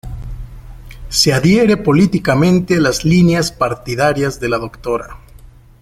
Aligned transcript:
Se 1.09 1.31
adhiere 1.31 1.77
políticamente 1.77 2.75
a 2.77 2.79
las 2.79 3.05
líneas 3.05 3.51
partidarias 3.51 4.39
de 4.39 4.49
la 4.49 4.57
Dra. 4.57 5.19